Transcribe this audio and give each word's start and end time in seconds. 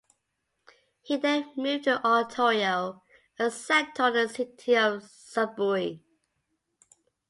He 1.03 1.15
then 1.17 1.51
moved 1.55 1.83
to 1.83 2.03
Ontario, 2.03 3.03
and 3.37 3.53
settled 3.53 4.15
in 4.15 4.27
the 4.29 4.33
city 4.33 4.75
of 4.75 5.03
Sudbury. 5.03 6.01